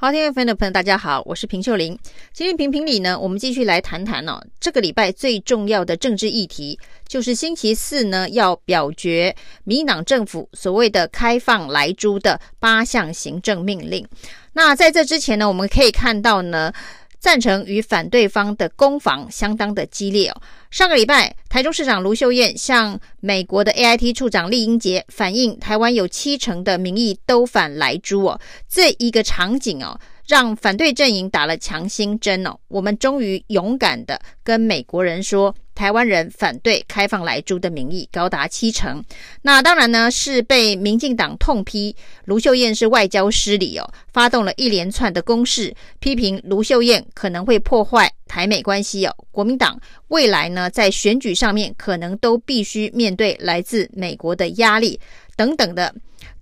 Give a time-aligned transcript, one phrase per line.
[0.00, 1.98] 好，听众朋友，大家好，我是平秀玲。
[2.32, 6.78] 今天评评理呢，我们继续来谈谈哦，这个礼拜最重要的政治议题，
[7.08, 9.34] 就是星期四呢要表决
[9.64, 14.06] 民进党政府所谓的开放莱猪的八项行政命令。
[14.52, 16.72] 那在这之前呢，我们可以看到呢。
[17.18, 20.40] 赞成与反对方的攻防相当的激烈哦。
[20.70, 29.98] 上个礼拜，台中市长卢秀燕向美国的 AIT 处长厉英杰反映，台湾有七成的民意都反莱猪哦，这一个场景哦。
[30.26, 39.00] 让反对阵营打了强心针哦，我们终于勇敢的跟美国人说，台湾人反对开放来猪的民意高达七成。
[39.42, 49.14] 那当然呢，是被民进党痛批卢秀燕是外交失礼哦，发动了一连串的攻势，批评卢秀燕可能会破坏台美关系哦。
[49.30, 54.98] 国民党未来呢，在选举上面可能都必须面对来自美国的压力
[55.36, 55.94] 等等的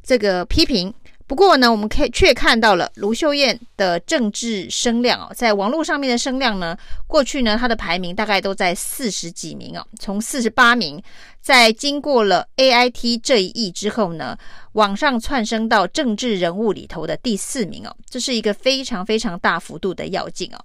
[0.02, 0.90] 这个批评。
[1.26, 6.76] 不过呢，我们可以却看到了卢秀燕的政治声量哦，在网络上面的声量呢，
[7.08, 11.02] 过去呢，她的排名大概都在四十几名哦，从四十八名，
[11.40, 14.38] 在经过了 AIT 这一役之后呢，
[14.74, 20.58] 往上窜升到政治人物里头的第四名哦，这是一个非常非常大幅度的跃进哦。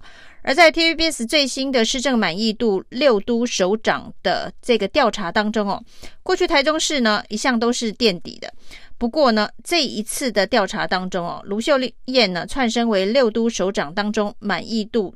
[0.44, 5.82] 而在 TVBS 最新的市政满意度六都首长的这个调查当中哦，
[6.22, 8.52] 过去台中市呢一向都是垫底的。
[9.02, 15.12] 不过呢，这一次的调查当中哦，卢秀燕呢窜升为六都首长当中满意度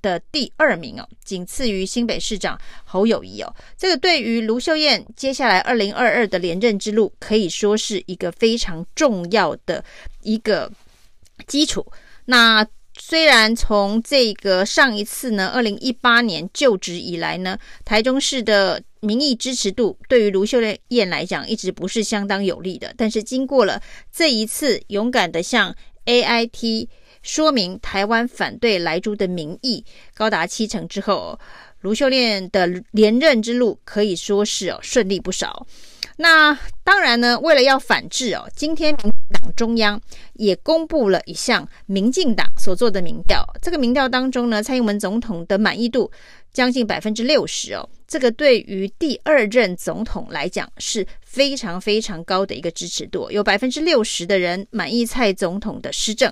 [0.00, 3.52] 的第二名哦，仅次于新北市长侯友谊哦。
[3.76, 9.84] 这个对于卢秀燕接下来二零二二的连任之路，可以说是一个非常重要的
[10.20, 10.70] 一个
[11.48, 11.84] 基础。
[12.26, 12.64] 那
[13.12, 26.88] 虽然从这个上一次呢，二零一八年就职以来呢，台中市的民意支持度对于卢秀燕来讲一直不是相当有利的，但是经过了这一次勇敢的向 AIT
[27.22, 31.38] 说明台湾反对莱猪的民意高达七成之后，
[31.82, 35.66] 卢秀燕的连任之路可以说是哦顺利不少。
[36.16, 38.96] 那当然呢，为了要反制哦，今天
[39.56, 40.00] 中央
[40.34, 46.10] 也公布了一项民进党所做的民调，这个民调当中呢，蔡英文总统的满意度。
[46.52, 56.30] 将近百分之六十哦，这个对于第二任总统来讲是非常非常高的一个支持度，有百分之六十的人满意蔡总统的施政，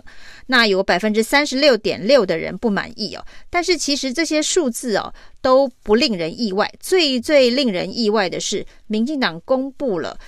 [0.49, 3.25] 那有百分之三十六点六的人不满意哦。
[3.49, 5.11] 但是其实这些数字哦
[5.41, 10.19] 都不令人意外，最最令人意外的是，民进党公布了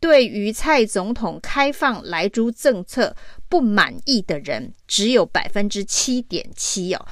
[0.00, 3.14] 对于蔡总统开放莱猪政策
[3.48, 7.06] 不满意的人只有百分之七点七哦。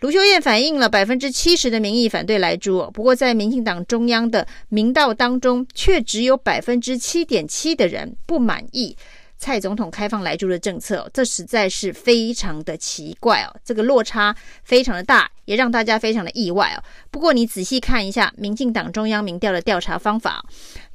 [0.00, 8.96] 卢秀燕反映了百分之七十的民意反对莱猪，不过在民进党中央的民调当中，却只有百分之七点七的人不满意。
[9.40, 16.78] 蔡总统开放莱猪的政策，这实在是非常的奇怪哦，这个落差非常的大，也让大家非常的意外哦。
[17.10, 20.44] 不过你仔细看一下民进党中央民调的调查方法，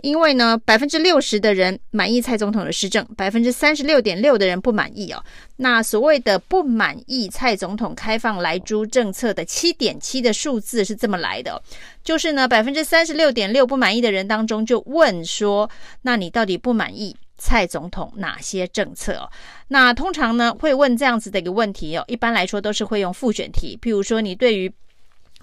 [0.03, 5.23] 因为呢，百分之六十的人满意蔡总统的施政，百分之三十六点六的人不满意哦。
[5.57, 11.59] 那所谓的不满意蔡总统开放莱猪政策的七点七的数字是这么来的，
[12.03, 15.67] 就是呢，百分之三十六点六不满意的人当中就问说，
[16.03, 17.15] 那你到底不满意？
[17.37, 19.29] 蔡总统哪些政策？
[19.67, 22.03] 那通常呢会问这样子的一个问题哦。
[22.07, 24.71] 一般来说都是会用复选题，譬如说你对于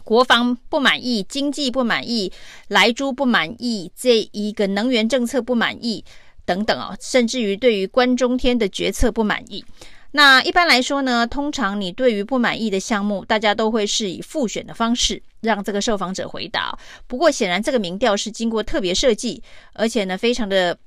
[0.05, 2.33] 国防不满意、经济不满意、
[2.69, 6.05] 莱猪不满意、这一个能源政策不满意
[6.45, 9.65] 等等哦，甚至于对于关中天的决策不满意。
[10.13, 16.77] 那一般来说呢，通常你对于不满意的项目，大家都会是以复选的方式让这个受访者回答。
[17.07, 19.43] 不过显然这个民调是经过特别设计，
[19.75, 20.79] 而且呢非常的。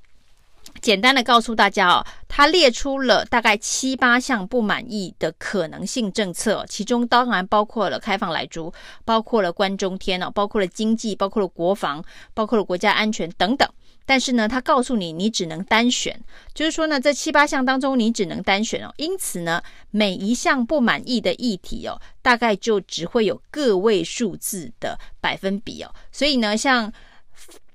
[0.81, 8.71] 简单的告诉大家哦，他列出了大概七八项不满意的可能性政策，其中当然包括了开放来租，
[9.03, 12.03] 包括了关中天哦，包括了经济，包括了国防，
[12.33, 13.67] 包括了国家安全等等。
[14.05, 16.19] 但是呢，他告诉你，你只能单选，
[16.53, 18.93] 就是说呢，这七八项当中你只能单选哦。
[18.97, 25.91] 因此呢，每一项不满意的议题哦，大概就只会有个位数字的百分比哦。
[26.11, 26.93] 所以呢，像。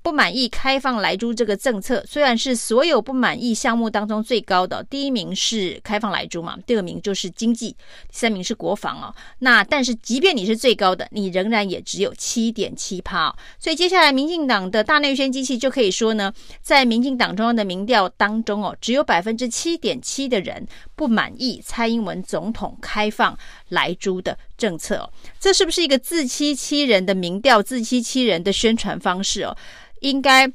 [0.03, 9.15] 不满意开放莱猪这个政策，虽然是所有不满意项目当中最高的，第一名是开放莱猪嘛，第二名就是经济，第三名是国防哦。
[9.41, 13.35] 那但是即便你是最高的，你仍然也只有七点七趴。
[13.59, 16.33] 所以接下来民进党的大内宣机器就可以说呢，
[16.63, 20.67] 在民进党中央的民调当中哦，只有百分之七点七的人
[21.01, 23.35] 不满意蔡英文总统开放
[23.71, 25.11] 莱猪的政策哦。
[25.39, 29.57] 这是不是一个自欺欺人的民调，自欺欺人的宣传方式哦？
[30.01, 30.47] 应该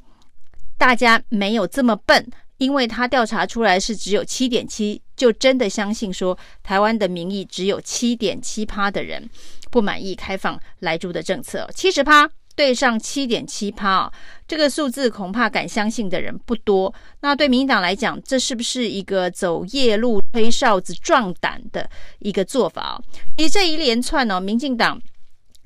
[0.78, 9.28] 大家没有这么笨，因为他调查出来是只有七点七就真的相信说台湾的民意只有七点七趴的人
[9.72, 14.13] 不满意开放莱猪的政策，七十趴对上七点七趴啊，
[14.48, 16.94] 这个数字恐怕敢相信的人不多。
[17.22, 23.02] 那对民进党来讲，这是不是一个走夜路吹哨子壮胆的一个做法？
[23.38, 25.02] 其实这一连串呢，民进党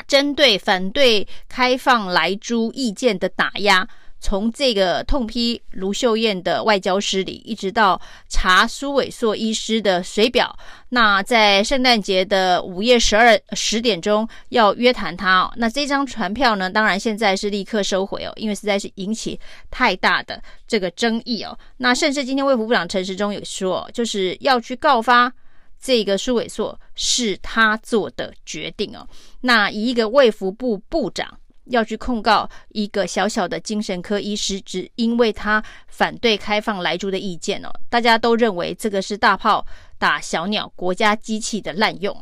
[0.08, 3.88] 针对反对开放莱猪意见的打压。
[4.20, 10.54] 从这个痛批卢秀燕的外交失礼，一直到查苏伟硕医师的水表，
[10.90, 19.40] 那在圣诞节的午夜十二十点钟要约谈他哦，那这张传票呢，当然现在是立刻收回哦，因为实在是引起
[19.72, 21.58] 太大的这个争议哦。
[21.78, 25.32] 那甚至今天卫福部长陈时中有说，就是要去告发
[25.82, 29.08] 这个苏伟硕是他做的决定哦。
[29.42, 31.40] 那以一个卫福部部长。
[31.70, 39.66] 要去控告一个小小的精神科医师，只因为他反对开放莱猪的意见哦，大家都认为这个是大炮
[39.98, 42.16] 打小鸟、国家机器的滥用。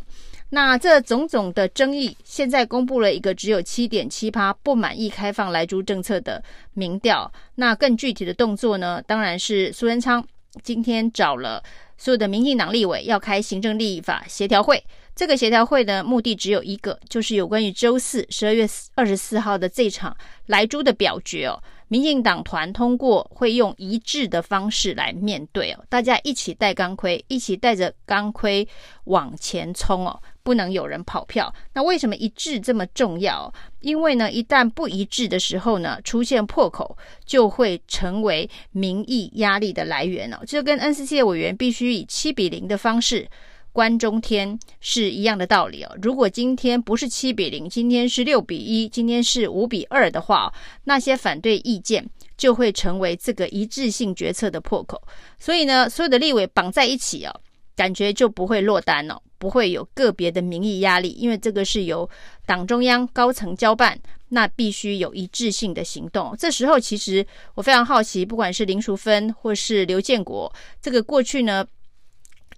[0.49, 6.41] 那这种种的争议，现在公布了一个只有七点七趴不满意开放莱猪政策的
[6.73, 7.29] 民调。
[7.55, 9.01] 那更具体的动作呢？
[9.05, 10.25] 当然是苏贞昌
[10.63, 11.61] 今天找了
[11.97, 14.83] 所有的民进党立委要开行政立法协调会。
[15.15, 20.15] 这个协调会的目的只有一个，就是有关于周四十二月二十四号的这场
[20.45, 28.67] 莱猪的表决哦，民进党团通过会用一致的方式来面对哦，大家一起戴钢盔，一起带着钢盔
[29.05, 31.53] 往前冲哦，不能有人跑票。
[31.73, 33.53] 那为什么一致这么重要？
[33.81, 40.39] 因为呢，一旦不一致的时候呢，出现破口，就会成为民意压力的来源哦。
[40.47, 43.27] 这跟 NCC 委员必须以七比零的方式。
[43.73, 45.97] 关中天是一样的道理哦。
[46.01, 50.51] 如果今天不是七比零，今天是六比一，今天是五比二的话，
[50.85, 52.03] 那些反对意见
[52.37, 54.99] 就会成为这个一致性决策的破口。
[55.37, 57.41] 所以呢，所有的立委绑在一起哦，
[57.77, 62.09] 感觉就不会落单哦，不会有个别的民意压力，因为这个是由
[62.45, 63.97] 党中央高层交办，
[64.27, 66.35] 那必须有一致性的行动。
[66.37, 67.25] 这时候，其实
[67.55, 70.51] 我非常好奇，不管是林淑芬或是刘建国，
[70.81, 71.65] 这个过去呢。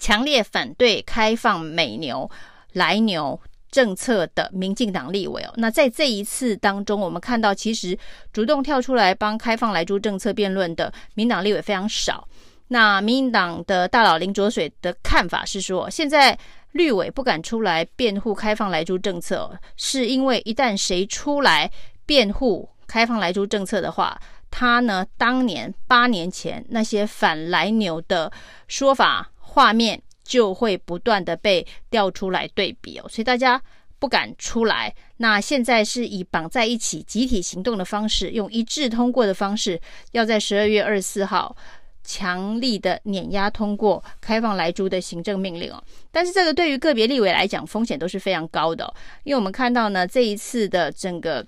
[0.02, 2.32] 强烈反对开放美牛、
[2.72, 3.38] 来牛
[3.70, 8.00] 政策的民进党立委哦，那在这一次当中，我们看到其实
[8.32, 12.26] 主动跳出来帮开放莱猪政策辩论的民党立委非常少。
[12.70, 16.36] 那民进党的大佬林卓水的看法是说，现在
[16.72, 21.70] 绿委不敢出来辩护开放莱猪政策，是因为一旦谁出来
[22.06, 24.20] 辩护开放莱猪政策的话，
[24.50, 28.32] 他呢当年八年前那些反莱牛的
[28.68, 29.30] 说法。
[29.52, 33.60] 画面就会不断的被调出来对比哦，所以大家
[33.98, 34.94] 不敢出来。
[35.18, 39.82] 那现在是以绑在一起、集体行动的方式，用一致通过的方式，
[40.12, 41.58] 要在十二月二十四号
[42.04, 45.84] 强力的碾压通过开放莱猪的行政命令哦。
[46.12, 48.94] 但是这个对于个别立委来讲，风险都是非常高的，
[49.24, 51.46] 因为我们看到呢，这一次的整个。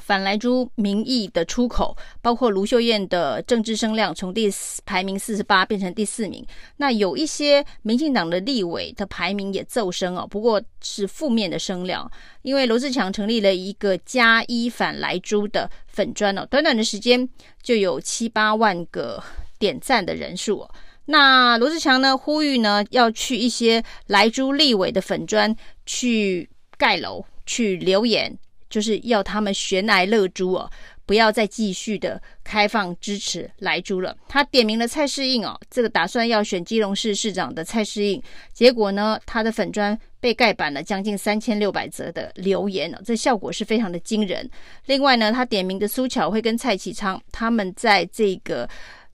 [0.00, 6.46] 反莱猪民意的出口，包括卢秀燕的政治声量从第四排名四十八变成第四名，
[6.76, 12.08] 那有一些民进党的立委的排名也骤升哦，不过是负面的声量，
[12.42, 17.28] 因为罗志强成立了一个加一反莱猪的粉砖哦，短短的时间
[17.60, 19.20] 就有七八万个
[19.58, 20.70] 点赞的人数哦。
[21.06, 25.54] 那罗志强呢呼吁呢要去一些莱猪立委的粉砖
[25.86, 28.36] 去盖楼去留言。
[28.70, 30.70] 就是要他们悬崖勒猪哦，
[31.06, 34.14] 不要再继续的开放支持莱猪了。
[34.28, 38.22] 他点名了蔡适应哦，这个打算要选基隆市市长的蔡适应，
[38.52, 44.46] 结果呢，他的粉砖被盖板了将近三千六百则的留言哦，这效果是非常的惊人。
[44.84, 48.68] 另外呢，他点名的苏巧慧跟蔡启昌，他们在这个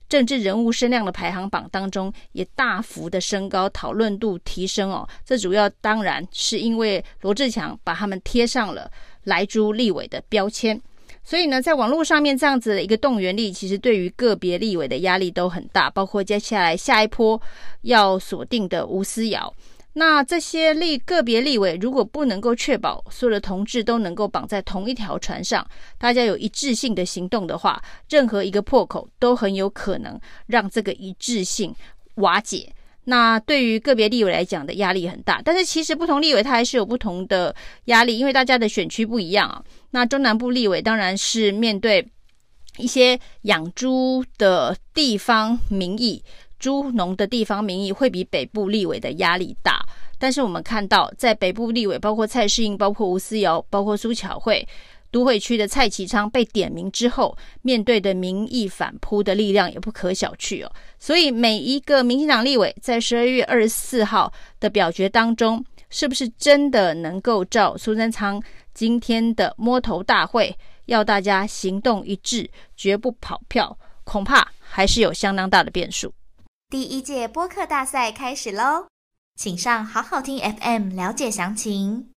[0.08, 5.08] 政治人物声量的排行榜当中也大幅的升高，讨论度提升哦。
[5.24, 8.90] 这主要当然是因为罗志强把他们贴上了。
[9.24, 10.78] 来猪立委的标签，
[11.24, 17.40] 所以呢，在网络上面这样子的一个动员力，其实对于个别立委的压力都很大，包括接下来下一波
[17.80, 19.50] 要锁定的吴思瑶。
[19.94, 25.66] 那这些立个别立委如果不能够确保所有的同志都能够绑在同一条船上，
[25.98, 31.74] 大家有一致性的行动的话，任何一个破口都很有可能让这个一致性
[32.16, 32.72] 瓦解。
[33.04, 39.62] 那对于个别立委来讲的压力很大，但是其实不同立委他还是有不同的压力，因为大家的选区不一样啊。
[39.90, 42.08] 那中南部立委当然是面对
[42.78, 46.24] 一些养猪的地方民意，
[46.64, 49.84] 猪农的地方民意会比北部立委的压力大。
[50.18, 54.66] 但是我们看到，在北部立委，包括蔡适应、包括吴思瑶、包括苏巧慧，
[55.10, 60.72] 都会区的蔡其昌被点名之后，面对的民意反扑的力量也不可小觑哦。
[60.98, 68.42] 所以每一个民进党立委在十二月二十四号的表决当中，是不是真的能够照苏贞昌
[68.72, 70.56] 今天的摸头大会，
[70.86, 76.10] 要大家行动一致，绝不跑票，恐怕还是有相当大的变数。
[76.70, 78.88] 第一届播客大赛开始喽，
[79.36, 82.13] 请上好好听 FM 了解详情。